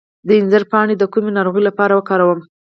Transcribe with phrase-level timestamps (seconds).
[0.27, 2.39] د انځر پاڼې د کومې ناروغۍ لپاره وکاروم؟